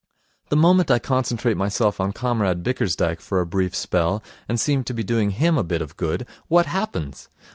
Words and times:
The 0.49 0.55
moment 0.55 0.89
I 0.89 0.97
concentrate 0.97 1.57
myself 1.57 1.99
on 2.01 2.11
Comrade 2.11 2.63
Bickersdyke 2.63 3.21
for 3.21 3.39
a 3.39 3.45
brief 3.45 3.75
spell, 3.75 4.23
and 4.49 4.59
seem 4.59 4.83
to 4.85 4.95
be 4.95 5.03
doing 5.03 5.29
him 5.29 5.59
a 5.59 5.63
bit 5.63 5.83
of 5.83 5.95
good, 5.95 6.25
what 6.47 6.65
happens? 6.65 7.29